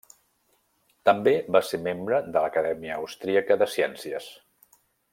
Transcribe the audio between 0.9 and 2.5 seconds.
També va ser membre de